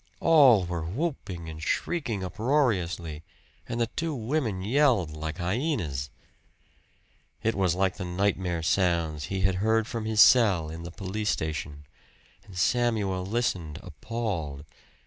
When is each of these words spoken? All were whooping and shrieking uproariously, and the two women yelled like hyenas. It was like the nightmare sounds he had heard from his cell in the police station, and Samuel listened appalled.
All 0.19 0.65
were 0.65 0.81
whooping 0.83 1.47
and 1.47 1.61
shrieking 1.61 2.23
uproariously, 2.23 3.21
and 3.69 3.79
the 3.79 3.85
two 3.85 4.15
women 4.15 4.63
yelled 4.63 5.11
like 5.11 5.37
hyenas. 5.37 6.09
It 7.43 7.53
was 7.53 7.75
like 7.75 7.97
the 7.97 8.03
nightmare 8.05 8.63
sounds 8.63 9.25
he 9.25 9.41
had 9.41 9.53
heard 9.61 9.85
from 9.87 10.05
his 10.05 10.19
cell 10.19 10.71
in 10.71 10.81
the 10.81 10.89
police 10.91 11.29
station, 11.29 11.85
and 12.45 12.57
Samuel 12.57 13.23
listened 13.27 13.77
appalled. 13.83 14.65